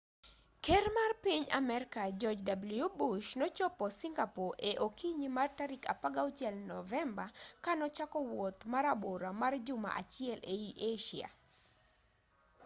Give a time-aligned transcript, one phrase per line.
[0.65, 2.43] ker mar piny amerka george
[2.79, 7.25] w bush nochopo singapore e okinyi mar tarik 16 novemba
[7.63, 11.29] ka nochako wuoth marabora mar juma achiel ei asia